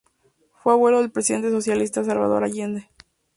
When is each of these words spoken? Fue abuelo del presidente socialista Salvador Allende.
Fue 0.55 0.73
abuelo 0.73 0.99
del 0.99 1.11
presidente 1.11 1.51
socialista 1.51 2.03
Salvador 2.03 2.43
Allende. 2.43 2.89